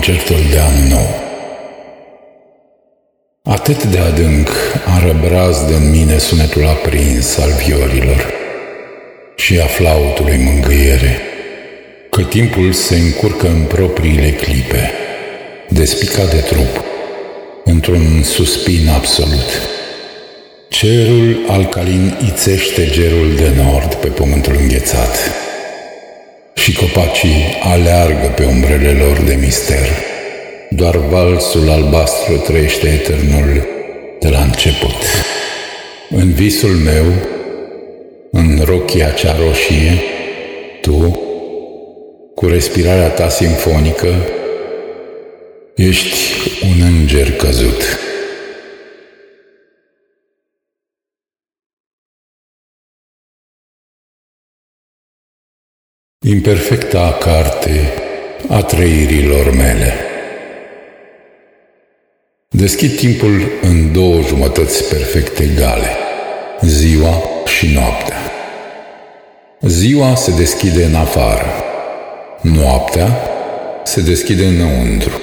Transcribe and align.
concertul 0.00 0.50
de 0.50 0.58
an 0.60 0.88
nou. 0.88 1.08
Atât 3.42 3.84
de 3.84 3.98
adânc 3.98 4.48
a 4.86 5.06
răbraz 5.06 5.64
de 5.64 5.74
în 5.74 5.90
mine 5.90 6.18
sunetul 6.18 6.66
aprins 6.66 7.38
al 7.38 7.50
viorilor 7.66 8.32
și 9.36 9.58
a 9.58 9.66
flautului 9.66 10.36
mângâiere, 10.36 11.20
că 12.10 12.22
timpul 12.22 12.72
se 12.72 12.96
încurcă 12.96 13.46
în 13.46 13.62
propriile 13.62 14.30
clipe, 14.30 14.90
despicat 15.68 16.30
de 16.30 16.40
trup, 16.40 16.84
într-un 17.64 18.22
suspin 18.22 18.88
absolut. 18.88 19.68
Cerul 20.68 21.44
alcalin 21.48 22.18
ițește 22.26 22.86
gerul 22.86 23.34
de 23.36 23.62
nord 23.62 23.94
pe 23.94 24.06
pământul 24.06 24.56
înghețat 24.60 25.18
și 26.62 26.72
copacii 26.72 27.44
aleargă 27.62 28.32
pe 28.36 28.44
umbrele 28.44 28.90
lor 28.90 29.20
de 29.20 29.38
mister. 29.40 29.88
Doar 30.70 30.96
valsul 30.96 31.70
albastru 31.70 32.36
trăiește 32.36 32.88
eternul 32.88 33.68
de 34.20 34.28
la 34.28 34.40
început. 34.40 35.02
În 36.10 36.32
visul 36.32 36.70
meu, 36.70 37.04
în 38.30 38.62
rochia 38.64 39.10
cea 39.10 39.36
roșie, 39.36 40.02
tu, 40.80 41.20
cu 42.34 42.46
respirarea 42.46 43.08
ta 43.08 43.28
simfonică, 43.28 44.14
ești 45.74 46.18
un 46.62 46.86
înger 46.86 47.32
căzut. 47.32 47.98
Imperfecta 56.26 57.16
carte 57.20 57.92
a 58.48 58.62
trăirilor 58.62 59.54
mele. 59.54 59.92
Deschid 62.48 62.96
timpul 62.96 63.50
în 63.62 63.92
două 63.92 64.20
jumătăți 64.20 64.88
perfect 64.88 65.38
egale, 65.38 65.86
ziua 66.60 67.22
și 67.46 67.66
noaptea. 67.74 68.16
Ziua 69.60 70.14
se 70.14 70.30
deschide 70.36 70.84
în 70.84 70.94
afară, 70.94 71.46
noaptea 72.40 73.16
se 73.84 74.00
deschide 74.00 74.46
înăuntru. 74.46 75.20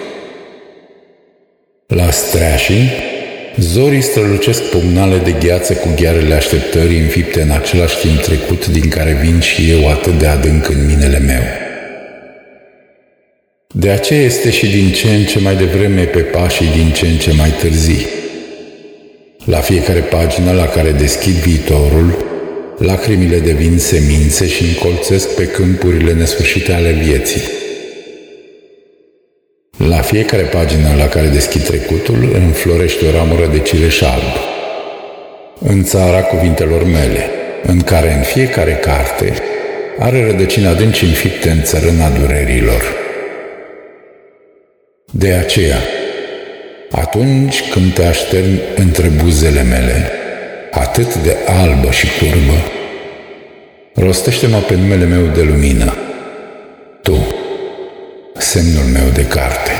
La 1.87 2.11
streașii, 2.11 2.89
zorii 3.59 4.01
strălucesc 4.01 4.63
pumnale 4.63 5.17
de 5.17 5.35
gheață 5.45 5.73
cu 5.73 5.87
ghearele 6.01 6.33
așteptării 6.33 6.99
înfipte 6.99 7.41
în 7.41 7.51
același 7.51 7.97
timp 7.97 8.19
trecut 8.19 8.67
din 8.67 8.89
care 8.89 9.19
vin 9.23 9.39
și 9.39 9.71
eu 9.71 9.89
atât 9.89 10.19
de 10.19 10.27
adânc 10.27 10.69
în 10.69 10.85
minele 10.85 11.19
meu. 11.19 11.41
De 13.73 13.89
aceea 13.89 14.21
este 14.21 14.49
și 14.49 14.67
din 14.67 14.91
ce 14.91 15.07
în 15.07 15.23
ce 15.23 15.39
mai 15.39 15.55
devreme 15.55 16.03
pe 16.03 16.19
pașii 16.19 16.71
din 16.75 16.91
ce 16.91 17.05
în 17.05 17.17
ce 17.17 17.31
mai 17.33 17.49
târzii. 17.49 18.05
La 19.45 19.57
fiecare 19.57 19.99
pagină 19.99 20.51
la 20.51 20.65
care 20.65 20.91
deschid 20.91 21.33
viitorul, 21.33 22.25
lacrimile 22.77 23.39
devin 23.39 23.77
semințe 23.77 24.47
și 24.47 24.63
încolțesc 24.63 25.35
pe 25.35 25.45
câmpurile 25.45 26.13
nesfârșite 26.13 26.73
ale 26.73 26.91
vieții. 26.91 27.41
La 29.77 29.97
fiecare 30.01 30.43
pagină 30.43 30.95
la 30.97 31.07
care 31.07 31.27
deschid 31.27 31.63
trecutul, 31.63 32.31
înflorește 32.33 33.05
o 33.05 33.11
ramură 33.11 33.45
de 33.45 33.59
cireș 33.59 34.01
alb. 34.01 34.33
În 35.59 35.83
țara 35.83 36.21
cuvintelor 36.21 36.83
mele, 36.83 37.29
în 37.63 37.81
care 37.81 38.13
în 38.13 38.21
fiecare 38.21 38.71
carte 38.71 39.33
are 39.99 40.25
rădăcini 40.25 40.67
adânci 40.67 41.03
înfipte 41.03 41.49
în 41.49 41.63
țărâna 41.63 42.09
durerilor. 42.09 42.95
De 45.11 45.33
aceea, 45.33 45.77
atunci 46.91 47.69
când 47.69 47.93
te 47.93 48.05
aștern 48.05 48.59
între 48.75 49.07
buzele 49.07 49.63
mele, 49.63 50.11
atât 50.71 51.15
de 51.15 51.35
albă 51.45 51.91
și 51.91 52.07
curbă, 52.19 52.63
rostește-mă 53.93 54.57
pe 54.57 54.75
numele 54.75 55.05
meu 55.05 55.25
de 55.25 55.41
lumină, 55.41 55.93
tu, 57.01 57.36
semnul 58.47 58.83
meu 58.83 59.09
de 59.09 59.27
carte. 59.27 59.71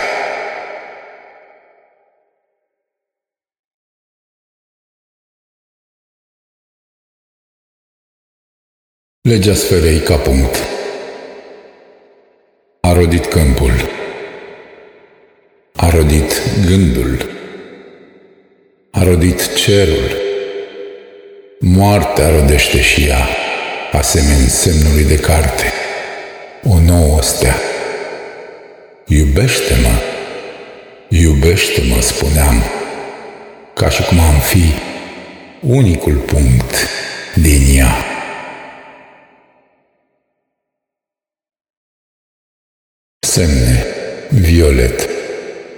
Legea 9.22 9.54
sferei 9.54 10.00
ca 10.00 10.16
punct. 10.16 10.56
A 12.82 12.94
rodit 12.94 13.26
câmpul. 13.26 13.72
A 15.76 15.90
rodit 15.90 16.42
gândul. 16.66 17.30
A 18.92 19.04
rodit 19.04 19.54
cerul. 19.54 20.12
Moartea 21.60 22.30
rodește 22.30 22.82
și 22.82 23.08
ea, 23.08 23.28
asemenea 23.92 24.48
semnului 24.48 25.04
de 25.04 25.20
carte. 25.20 25.72
O 26.64 26.80
nouă 26.80 27.22
stea. 27.22 27.56
Iubește-mă, 29.10 30.02
iubește-mă, 31.10 32.02
spuneam, 32.02 32.64
ca 33.74 33.90
și 33.90 34.04
cum 34.04 34.20
am 34.20 34.40
fi 34.40 34.64
unicul 35.62 36.16
punct 36.16 36.88
din 37.36 37.78
ea. 37.78 37.96
Semne, 43.20 43.86
violet, 44.30 45.10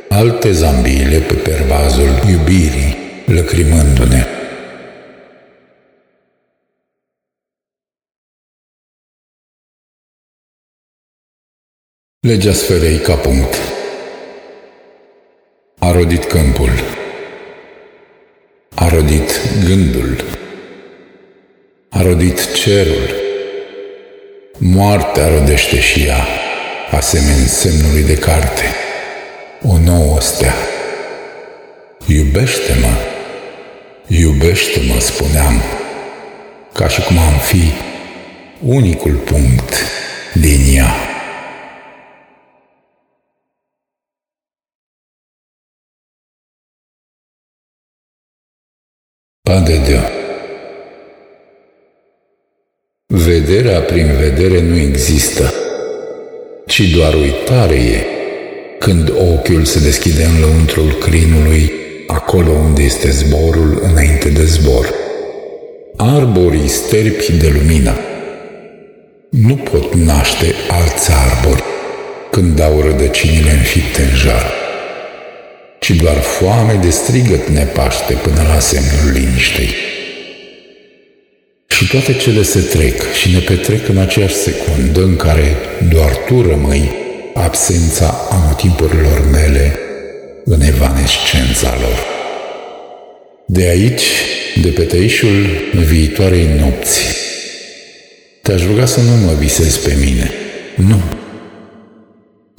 alte 0.09 0.51
zambiile 0.51 1.18
pe 1.18 1.34
pervazul 1.34 2.09
iubirii, 2.29 2.97
lăcrimându-ne. 3.25 4.38
Legea 12.29 12.53
sferei 12.53 12.97
ca 12.97 13.13
punct. 13.13 13.56
A 15.79 15.91
rodit 15.91 16.25
câmpul. 16.25 16.69
A 18.75 18.88
rodit 18.88 19.31
gândul. 19.66 20.23
A 21.89 22.01
rodit 22.01 22.53
cerul. 22.53 23.09
Moartea 24.57 25.28
rodește 25.28 25.79
și 25.79 26.06
ea, 26.06 26.28
asemenea 26.91 27.47
semnului 27.47 28.03
de 28.03 28.16
carte. 28.16 28.63
O 29.63 29.78
nouă 29.78 30.22
stea. 30.22 30.56
Iubește-mă, 32.07 32.94
iubește-mă, 34.07 35.00
spuneam, 35.00 35.62
ca 36.73 36.88
și 36.88 37.01
cum 37.01 37.18
am 37.18 37.38
fi 37.38 37.62
unicul 38.59 39.13
punct 39.13 39.73
din 40.34 40.59
ea. 40.75 40.94
Pas 49.50 49.64
de 49.64 49.80
Dieu. 49.86 50.00
Vederea 53.06 53.80
prin 53.80 54.08
vedere 54.20 54.62
nu 54.62 54.78
există, 54.78 55.54
ci 56.66 56.82
doar 56.82 57.14
uitare 57.14 57.76
e, 57.76 58.06
când 58.80 59.10
ochiul 59.10 59.66
se 59.66 59.80
deschide 59.80 60.24
în 60.24 60.40
lăuntrul 60.40 60.92
crinului, 60.92 61.72
acolo 62.08 62.52
unde 62.52 62.82
este 62.82 63.10
zborul 63.10 63.82
înainte 63.92 64.30
de 64.30 64.46
zbor. 64.46 64.94
Arborii 65.98 66.68
sterpi 66.68 67.31
de 67.31 67.56
lumină 67.60 67.94
nu 69.30 69.56
pot 69.56 69.94
naște 69.94 70.54
alți 70.68 71.12
arbori 71.12 71.63
când 72.31 72.56
dau 72.56 72.81
rădăcinile 72.81 73.52
înfipte 73.52 74.02
în 74.02 74.16
jar 74.16 74.69
ci 75.89 75.95
doar 75.95 76.18
foame 76.18 76.74
de 76.74 76.89
strigăt 76.89 77.47
ne 77.47 77.63
paște 77.63 78.13
până 78.13 78.41
la 78.53 78.59
semnul 78.59 79.12
liniștei. 79.13 79.75
Și 81.68 81.88
toate 81.88 82.13
cele 82.13 82.44
se 82.44 82.59
trec 82.59 83.13
și 83.13 83.31
ne 83.31 83.39
petrec 83.39 83.88
în 83.88 83.97
aceeași 83.97 84.36
secundă 84.36 85.03
în 85.03 85.15
care 85.15 85.56
doar 85.89 86.15
tu 86.27 86.41
rămâi 86.41 86.91
absența 87.33 88.27
anotimpurilor 88.30 89.30
mele 89.31 89.80
în 90.45 90.62
evanescența 90.62 91.77
lor. 91.81 92.06
De 93.45 93.68
aici, 93.68 94.03
de 94.62 94.69
pe 94.69 94.81
tăișul 94.81 95.45
viitoarei 95.88 96.47
nopți, 96.59 97.00
te-aș 98.42 98.65
ruga 98.65 98.85
să 98.85 99.00
nu 99.01 99.25
mă 99.25 99.33
visezi 99.39 99.80
pe 99.80 99.97
mine. 100.00 100.31
Nu. 100.75 101.19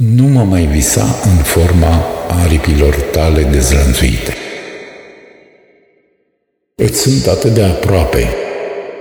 Nu 0.02 0.26
mă 0.26 0.44
mai 0.44 0.67
visa 0.67 1.02
în 1.25 1.37
forma 1.37 2.05
aripilor 2.29 2.94
tale 2.94 3.43
dezlănțuite. 3.43 4.35
Îți 6.75 7.00
sunt 7.00 7.26
atât 7.26 7.55
de 7.55 7.62
aproape, 7.62 8.29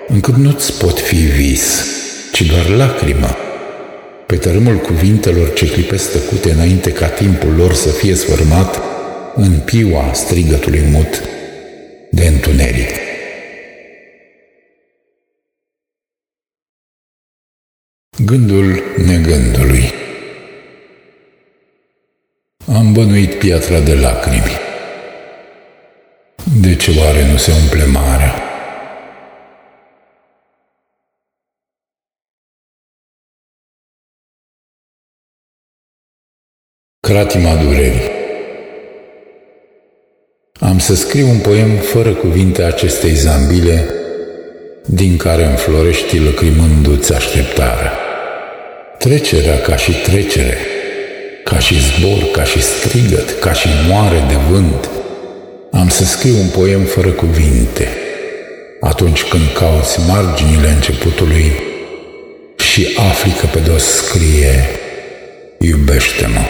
încât 0.08 0.36
nu-ți 0.36 0.80
pot 0.80 1.00
fi 1.00 1.16
vis, 1.16 1.86
ci 2.32 2.42
doar 2.42 2.70
lacrimă, 2.70 3.36
pe 4.26 4.36
tărâmul 4.36 4.78
cuvintelor 4.78 5.54
ce 5.54 5.72
clipesc 5.72 6.12
tăcute 6.12 6.52
înainte 6.52 6.92
ca 6.92 7.08
timpul 7.08 7.56
lor 7.56 7.74
să 7.74 7.90
fie 7.90 8.16
sfârmat 8.16 8.82
în 9.36 9.60
piua 9.60 10.14
strigătului 10.14 10.82
mut 10.92 11.24
de 12.12 12.28
întuneric. 12.28 12.90
Gândul 18.26 18.84
negândului 19.06 20.08
Am 22.74 22.94
bănuit 22.94 23.34
piatra 23.34 23.80
de 23.80 23.94
lacrimi. 23.96 24.58
De 26.62 26.76
ce 26.76 26.92
oare 27.00 27.32
nu 27.32 27.38
se 27.38 27.52
umple 27.62 27.86
marea? 27.86 28.34
Cratima 37.00 37.56
durerii 37.56 38.10
Am 40.60 40.80
să 40.80 40.96
scriu 40.96 41.28
un 41.28 41.40
poem 41.40 41.76
fără 41.76 42.14
cuvinte 42.14 42.64
acestei 42.64 43.14
zambile, 43.14 43.90
din 44.86 45.18
care 45.18 45.46
înflorești 45.46 46.20
lăcrimându-ți 46.20 47.14
așteptarea. 47.14 47.94
Trecerea 48.98 49.62
ca 49.62 49.76
și 49.76 49.92
trecere, 49.92 50.58
ca 51.50 51.60
și 51.60 51.76
zbor, 51.80 52.24
ca 52.32 52.44
și 52.44 52.62
strigăt, 52.62 53.40
ca 53.40 53.54
și 53.54 53.68
moare 53.88 54.24
de 54.28 54.36
vânt. 54.50 54.90
Am 55.72 55.90
să 55.90 56.04
scriu 56.04 56.36
un 56.36 56.48
poem 56.48 56.84
fără 56.84 57.10
cuvinte, 57.10 57.88
atunci 58.80 59.24
când 59.24 59.44
cauți 59.54 60.00
marginile 60.08 60.68
începutului 60.68 61.52
și 62.58 62.88
afli 63.10 63.32
că 63.32 63.46
pe 63.46 63.60
dos 63.60 63.84
scrie 63.84 64.70
Iubește-mă. 65.60 66.46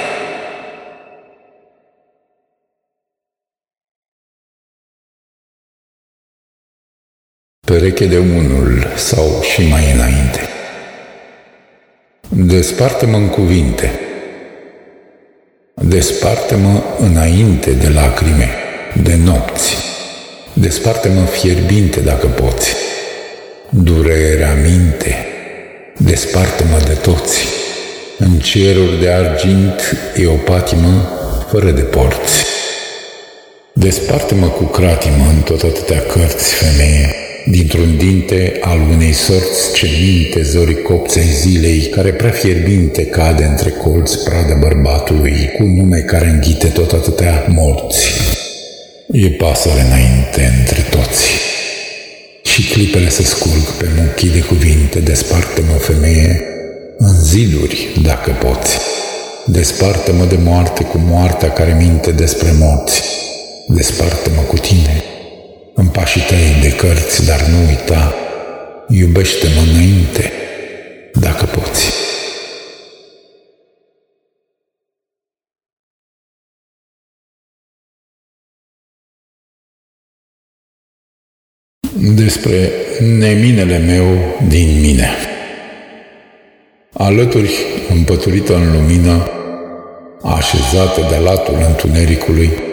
pereche 7.65 8.05
de 8.05 8.17
unul 8.17 8.93
sau 8.95 9.41
și 9.41 9.67
mai 9.69 9.91
înainte. 9.93 10.39
Desparte-mă 12.29 13.17
în 13.17 13.27
cuvinte, 13.27 13.99
desparte-mă 15.81 16.81
înainte 16.97 17.71
de 17.71 17.89
lacrime, 17.89 18.49
de 19.03 19.15
nopți, 19.23 19.75
desparte-mă 20.53 21.21
fierbinte 21.21 21.99
dacă 21.99 22.27
poți, 22.27 22.75
durerea 23.69 24.53
minte, 24.53 25.25
desparte-mă 25.97 26.79
de 26.85 26.93
toți, 26.93 27.39
în 28.17 28.39
ceruri 28.39 28.99
de 28.99 29.09
argint 29.09 29.95
e 30.15 30.27
o 30.27 30.35
patimă 30.35 31.09
fără 31.51 31.71
de 31.71 31.81
porți. 31.81 32.45
Desparte-mă 33.73 34.47
cu 34.47 34.63
cratimă 34.63 35.25
în 35.35 35.41
tot 35.41 35.61
atâtea 35.61 35.99
cărți, 35.99 36.53
femeie, 36.53 37.15
dintr-un 37.51 37.97
dinte 37.97 38.57
al 38.61 38.79
unei 38.79 39.13
sorți 39.13 39.73
ce 39.73 39.87
minte 40.39 40.51
zorii 40.51 40.81
copței 40.81 41.23
zilei, 41.23 41.79
care 41.79 42.11
prea 42.11 42.31
fierbinte 42.31 43.05
cade 43.05 43.43
între 43.43 43.69
colți 43.69 44.23
prada 44.23 44.55
bărbatului, 44.59 45.51
cu 45.57 45.63
nume 45.63 45.99
care 45.99 46.27
înghite 46.27 46.67
tot 46.67 46.91
atâtea 46.91 47.45
morți. 47.47 48.07
E 49.11 49.29
pasăre 49.29 49.81
înainte 49.81 50.53
între 50.59 50.81
toți. 50.89 51.27
Și 52.43 52.69
clipele 52.69 53.09
se 53.09 53.23
scurg 53.23 53.63
pe 53.77 53.85
muchii 53.97 54.29
de 54.29 54.39
cuvinte, 54.39 54.99
desparte-mă, 54.99 55.73
femeie, 55.73 56.41
în 56.97 57.21
ziduri, 57.23 57.87
dacă 58.03 58.31
poți. 58.31 58.77
Desparte-mă 59.45 60.25
de 60.25 60.37
moarte 60.43 60.83
cu 60.83 60.97
moartea 60.97 61.51
care 61.51 61.75
minte 61.79 62.11
despre 62.11 62.49
morți. 62.59 63.03
Desparte-mă 63.67 64.41
cu 64.41 64.57
tine, 64.57 65.03
în 65.79 65.87
pașii 65.87 66.21
tăi 66.21 66.57
de 66.61 66.75
cărți, 66.75 67.25
dar 67.25 67.41
nu 67.41 67.57
uita, 67.67 68.13
iubește-mă 68.87 69.61
înainte, 69.71 70.31
dacă 71.13 71.45
poți. 71.45 71.91
Despre 82.15 82.71
neminele 82.99 83.77
meu 83.77 84.37
din 84.47 84.79
mine. 84.79 85.09
Alături, 86.93 87.51
împăturită 87.89 88.55
în 88.55 88.71
lumină, 88.71 89.29
așezată 90.23 91.01
de 91.09 91.17
latul 91.17 91.57
întunericului, 91.67 92.68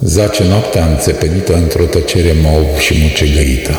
Zace 0.00 0.44
noaptea 0.44 0.86
înțepenită 0.86 1.54
într-o 1.54 1.84
tăcere 1.84 2.32
mov 2.42 2.78
și 2.78 2.94
mucegăită. 3.02 3.72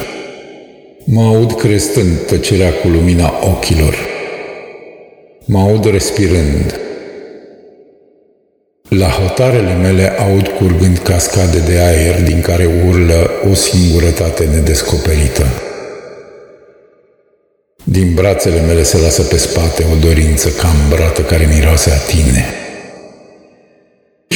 Mă 1.06 1.21
aud 1.21 1.56
crestând 1.56 2.19
tăcerea 2.27 2.73
cu 2.73 2.88
lumina 2.88 3.33
ochilor. 3.41 3.95
Mă 5.45 5.59
aud 5.59 5.85
respirând. 5.85 6.79
La 8.89 9.07
hotarele 9.07 9.73
mele 9.73 10.07
aud 10.07 10.47
curgând 10.47 10.97
cascade 10.97 11.59
de 11.59 11.77
aer 11.79 12.21
din 12.23 12.41
care 12.41 12.69
urlă 12.88 13.31
o 13.51 13.53
singurătate 13.53 14.45
nedescoperită. 14.45 15.45
Din 17.83 18.13
brațele 18.13 18.62
mele 18.62 18.83
se 18.83 18.97
lasă 18.97 19.21
pe 19.21 19.38
spate 19.38 19.85
o 19.94 20.07
dorință 20.07 20.50
cambrată 20.50 21.21
care 21.21 21.50
miroase 21.53 21.91
a 21.91 21.97
tine 21.97 22.64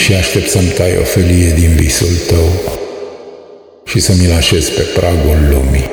și 0.10 0.16
aștept 0.16 0.50
să-mi 0.50 0.70
tai 0.70 0.98
o 0.98 1.04
felie 1.04 1.52
din 1.54 1.76
visul 1.76 2.16
tău 2.28 2.50
și 3.86 4.00
să 4.00 4.14
mi-l 4.14 4.32
așez 4.32 4.70
pe 4.70 4.82
pragul 4.82 5.50
lumii. 5.50 5.90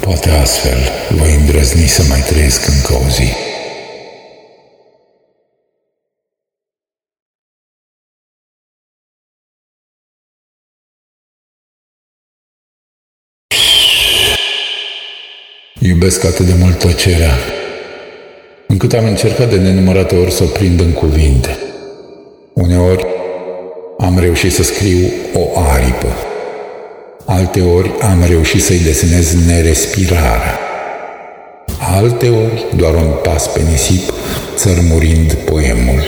Poate 0.00 0.28
astfel 0.28 0.78
voi 1.10 1.34
îndrăzni 1.34 1.86
să 1.86 2.02
mai 2.08 2.20
trăiesc 2.20 2.68
încă 2.68 3.04
o 3.04 3.08
zi. 3.08 3.28
Iubesc 15.80 16.24
atât 16.24 16.46
de 16.46 16.54
mult 16.58 16.78
tăcerea, 16.78 17.38
încât 18.66 18.92
am 18.92 19.04
încercat 19.04 19.50
de 19.50 19.56
nenumărate 19.56 20.16
ori 20.16 20.32
să 20.32 20.42
o 20.44 20.46
prind 20.46 20.80
în 20.80 20.92
cuvinte. 20.92 21.56
Uneori 22.52 23.20
am 24.02 24.18
reușit 24.18 24.52
să 24.52 24.62
scriu 24.62 25.10
o 25.34 25.58
aripă. 25.58 26.16
Alteori 27.24 27.90
am 28.00 28.24
reușit 28.28 28.62
să-i 28.62 28.78
desenez 28.78 29.46
nerespirarea. 29.46 30.58
Alteori 31.78 32.66
doar 32.76 32.94
un 32.94 33.12
pas 33.22 33.46
pe 33.46 33.60
nisip, 33.70 34.12
țărmurind 34.54 35.32
poemul. 35.32 36.02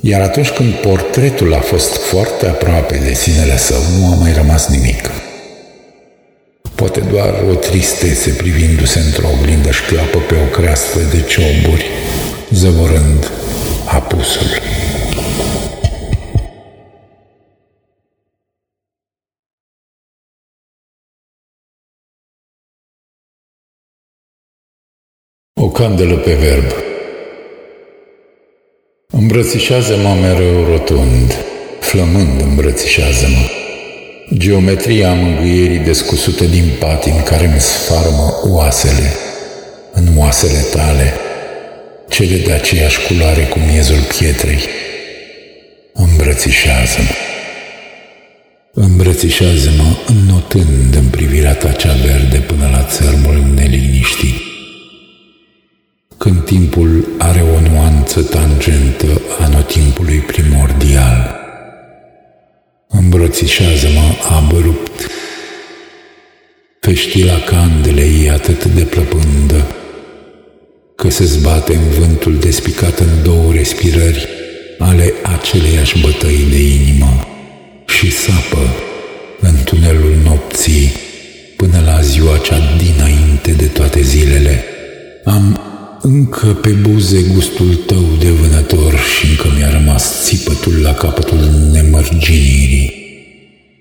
Iar 0.00 0.20
atunci 0.20 0.48
când 0.50 0.72
portretul 0.72 1.54
a 1.54 1.60
fost 1.60 1.96
foarte 1.96 2.46
aproape 2.46 3.00
de 3.04 3.14
sinele 3.14 3.56
său, 3.56 3.82
nu 3.98 4.06
a 4.06 4.14
mai 4.14 4.32
rămas 4.32 4.68
nimic. 4.68 5.10
Poate 6.74 7.00
doar 7.00 7.34
o 7.50 7.54
tristețe 7.54 8.30
privindu-se 8.30 8.98
într-o 8.98 9.28
oglindă 9.38 9.70
șcleapă 9.70 10.18
pe 10.18 10.34
o 10.34 10.60
creastă 10.60 10.98
de 11.12 11.24
cioburi, 11.28 11.86
zăvorând 12.50 13.30
apusul. 13.84 14.60
O 25.60 25.68
candelă 25.68 26.14
pe 26.14 26.32
verb. 26.32 26.72
Îmbrățișează-mă 29.10 30.16
mereu 30.20 30.64
rotund, 30.64 31.34
flămând 31.80 32.40
îmbrățișează-mă. 32.40 33.44
Geometria 34.36 35.12
mângâierii 35.12 35.78
descusută 35.78 36.44
din 36.44 36.64
patin 36.78 37.22
care 37.22 37.46
îmi 37.46 37.60
sfarmă 37.60 38.40
oasele, 38.44 39.12
în 39.92 40.06
oasele 40.16 40.64
tale, 40.72 41.12
cele 42.08 42.36
de 42.36 42.52
aceeași 42.52 43.06
culoare 43.06 43.42
cu 43.42 43.58
miezul 43.58 44.00
pietrei. 44.18 44.60
Îmbrățișează-mă. 45.92 47.14
Îmbrățișează-mă 48.72 49.96
înnotând 50.06 50.94
în 50.94 51.08
privirea 51.10 51.54
ta 51.54 51.72
cea 51.72 51.94
verde 52.06 52.38
până 52.46 52.68
la 52.72 52.82
țărmul 52.82 53.52
neliniștit 53.54 54.47
când 56.18 56.44
timpul 56.44 57.08
are 57.18 57.40
o 57.40 57.60
nuanță 57.70 58.22
tangentă 58.22 59.20
anotimpului 59.40 60.18
primordial. 60.18 61.36
Îmbrățișează-mă 62.88 64.36
abrupt. 64.36 65.06
Feștila 66.80 67.38
candelei 67.38 68.24
e 68.24 68.30
atât 68.30 68.64
de 68.64 68.82
plăpândă, 68.82 69.66
că 70.96 71.10
se 71.10 71.24
zbate 71.24 71.74
în 71.74 71.88
vântul 71.98 72.38
despicat 72.38 72.98
în 72.98 73.22
două 73.22 73.52
respirări 73.52 74.28
ale 74.78 75.12
aceleiași 75.22 76.00
bătăi 76.00 76.46
de 76.50 76.62
inimă 76.62 77.26
și 77.86 78.10
sapă 78.10 78.74
în 79.40 79.54
tunelul 79.64 80.14
nopții 80.24 80.92
până 81.56 81.82
la 81.84 82.00
ziua 82.00 82.36
cea 82.36 82.58
dinainte 82.76 83.50
de 83.52 83.66
toate 83.66 84.02
zilele. 84.02 84.64
Am 85.24 85.67
încă 86.02 86.46
pe 86.46 86.68
buze 86.68 87.22
gustul 87.22 87.74
tău 87.74 88.04
de 88.18 88.30
vânător 88.30 88.94
și 88.98 89.26
încă 89.30 89.48
mi-a 89.56 89.70
rămas 89.70 90.24
țipătul 90.24 90.80
la 90.82 90.94
capătul 90.94 91.50
nemărginirii. 91.72 92.96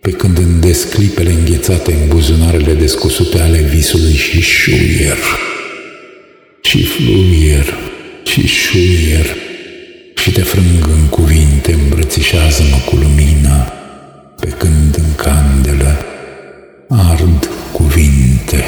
Pe 0.02 0.12
când 0.12 0.38
în 0.38 0.60
desclipele 0.60 1.32
înghețate 1.32 1.94
în 1.94 2.08
buzunarele 2.08 2.74
descusute 2.74 3.40
ale 3.40 3.62
visului 3.62 4.14
și 4.14 4.42
șuier, 4.42 5.18
și 6.62 6.84
fluier, 6.84 7.74
și 8.24 8.48
șuier, 8.48 9.26
și 10.16 10.32
te 10.32 10.42
frâng 10.42 10.90
în 11.00 11.08
cuvinte, 11.10 11.74
îmbrățișează-mă 11.74 12.78
cu 12.86 12.96
lumină, 12.96 13.72
pe 14.40 14.48
când 14.48 14.96
în 14.98 15.16
candelă 15.16 16.06
ard 16.88 17.50
cuvinte. 17.72 18.64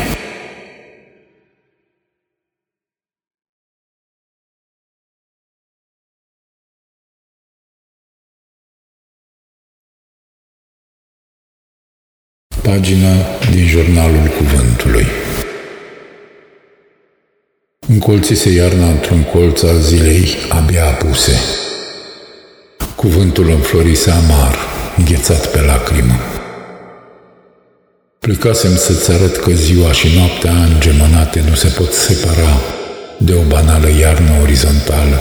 Pagina 12.62 13.14
din 13.52 13.68
jurnalul 13.68 14.32
cuvântului. 14.38 15.06
Încolțise 17.88 18.50
iarna 18.50 18.90
într-un 18.90 19.24
colț 19.24 19.62
al 19.62 19.80
zilei 19.80 20.28
abia 20.50 20.86
apuse. 20.86 21.40
Cuvântul 22.96 23.50
înflorise 23.50 24.10
amar, 24.10 24.56
înghețat 24.98 25.52
pe 25.52 25.62
lacrimă. 25.62 26.20
Plecasem 28.20 28.76
să-ți 28.76 29.12
arăt 29.12 29.36
că 29.36 29.52
ziua 29.52 29.92
și 29.92 30.08
noaptea 30.18 30.52
îngemănate 30.52 31.44
nu 31.50 31.56
se 31.56 31.68
pot 31.68 31.94
separa 31.94 32.62
de 33.18 33.34
o 33.34 33.42
banală 33.48 33.90
iarnă 34.00 34.32
orizontală, 34.42 35.20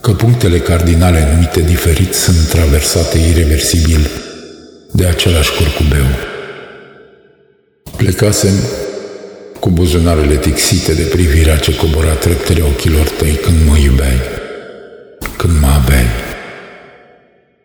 că 0.00 0.10
punctele 0.10 0.58
cardinale 0.58 1.28
numite 1.32 1.60
diferit 1.60 2.14
sunt 2.14 2.48
traversate 2.48 3.18
irreversibil 3.18 4.29
de 4.92 5.06
același 5.06 5.50
curcubeu. 5.52 6.06
Plecasem 7.96 8.54
cu 9.60 9.70
buzunarele 9.70 10.36
tixite 10.36 10.94
de 10.94 11.02
privirea 11.02 11.56
ce 11.56 11.76
cobora 11.76 12.12
treptele 12.12 12.62
ochilor 12.62 13.08
tăi 13.08 13.38
când 13.42 13.56
mă 13.68 13.76
iubeai, 13.76 14.20
când 15.36 15.60
mă 15.60 15.66
aveai, 15.66 16.06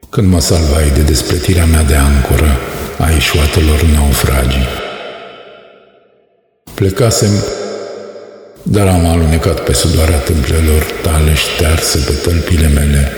când 0.10 0.32
mă 0.32 0.40
salvai 0.40 0.92
de 0.94 1.02
despletirea 1.02 1.66
mea 1.66 1.84
de 1.84 1.96
ancoră 1.96 2.58
a 2.98 3.10
ieșuatelor 3.10 3.82
naufragii. 3.82 4.68
Plecasem, 6.74 7.32
dar 8.64 8.88
am 8.88 9.06
alunecat 9.06 9.64
pe 9.64 9.74
sudoarea 9.74 10.18
tâmplelor 10.18 10.84
tale 11.02 11.34
ștearse 11.34 11.98
pe 11.98 12.12
tălpile 12.12 12.68
mele, 12.68 13.12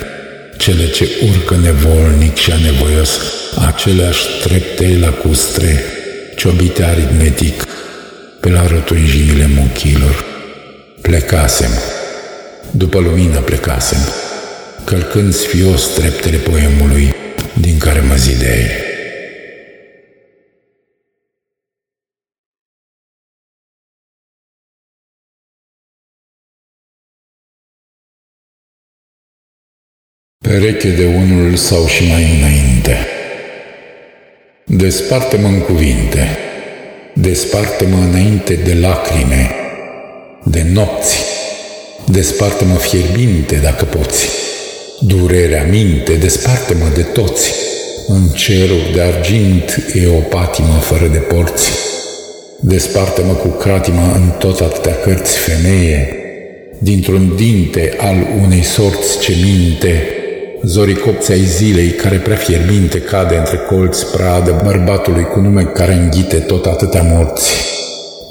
cele 0.58 0.90
ce 0.90 1.08
urcă 1.30 1.56
nevolnic 1.56 2.36
și 2.36 2.52
anevoios, 2.52 3.20
aceleași 3.66 4.26
trepte 4.44 4.98
lacustre, 5.00 5.84
ciobite 6.36 6.84
aritmetic, 6.84 7.66
pe 8.40 8.50
la 8.50 8.68
rotunjimile 8.68 9.48
muchilor. 9.48 10.26
Plecasem. 11.02 11.72
După 12.72 13.00
lumină 13.00 13.40
plecasem, 13.40 14.00
călcând 14.84 15.34
sfios 15.34 15.88
treptele 15.88 16.38
poemului 16.38 17.16
din 17.62 17.78
care 17.78 18.00
mă 18.00 18.16
zideai. 18.16 18.86
Pereche 30.38 30.90
de 30.90 31.06
unul 31.06 31.56
sau 31.56 31.88
și 31.88 32.08
mai 32.08 32.38
înainte. 32.38 33.17
Desparte-mă 34.70 35.48
în 35.48 35.60
cuvinte, 35.60 36.38
Desparte-mă 37.14 37.98
înainte 38.10 38.54
de 38.54 38.74
lacrime, 38.74 39.52
de 40.44 40.66
nopți, 40.74 41.18
desparte-mă 42.06 42.76
fierbinte 42.76 43.56
dacă 43.56 43.86
poți. 43.86 44.30
Durerea 45.00 45.64
minte, 45.64 46.14
desparte-mă 46.14 46.86
de 46.96 47.02
toți. 47.02 47.54
În 48.08 48.28
cerul 48.28 48.82
de 48.94 49.02
argint 49.02 49.86
e 49.94 50.08
o 50.08 50.20
patimă 50.20 50.80
fără 50.82 51.08
de 51.08 51.18
porți. 51.18 51.70
Desparte-mă 52.60 53.34
cu 53.34 53.48
cratimă 53.48 54.12
în 54.16 54.30
tot 54.40 54.60
atâtea 54.60 54.96
cărți 54.96 55.38
femeie, 55.38 56.16
dintr-un 56.80 57.36
dinte 57.36 57.96
al 57.98 58.28
unei 58.44 58.64
sorți 58.64 59.20
ce 59.20 59.34
minte, 59.44 60.17
zorii 60.64 60.96
copți 60.96 61.32
ai 61.32 61.44
zilei 61.44 61.90
care 61.90 62.18
prea 62.18 62.36
fierbinte 62.36 63.02
cade 63.02 63.36
între 63.36 63.58
colți 63.58 64.06
pradă 64.12 64.62
bărbatului 64.64 65.24
cu 65.24 65.40
nume 65.40 65.64
care 65.64 65.94
înghite 65.94 66.36
tot 66.36 66.66
atâtea 66.66 67.02
morți. 67.02 67.52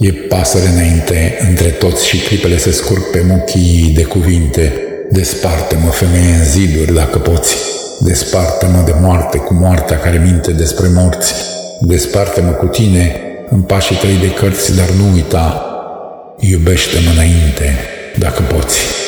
E 0.00 0.12
pasăre 0.12 0.68
înainte 0.68 1.38
între 1.48 1.68
toți 1.68 2.06
și 2.06 2.18
clipele 2.18 2.56
se 2.56 2.70
scurg 2.70 3.10
pe 3.10 3.24
muchii 3.28 3.92
de 3.94 4.02
cuvinte. 4.02 4.72
Desparte-mă, 5.10 5.90
femeie, 5.90 6.34
în 6.38 6.44
ziduri, 6.44 6.94
dacă 6.94 7.18
poți. 7.18 7.56
Desparte-mă 8.00 8.82
de 8.84 8.94
moarte 9.00 9.38
cu 9.38 9.54
moartea 9.54 9.98
care 9.98 10.22
minte 10.24 10.50
despre 10.50 10.86
morți. 10.94 11.34
Desparte-mă 11.80 12.50
cu 12.50 12.66
tine 12.66 13.20
în 13.50 13.60
pașii 13.60 13.96
tăi 13.96 14.18
de 14.20 14.32
cărți, 14.32 14.76
dar 14.76 14.88
nu 14.88 15.12
uita. 15.14 15.64
Iubește-mă 16.38 17.10
înainte, 17.12 17.78
dacă 18.18 18.42
poți. 18.42 19.05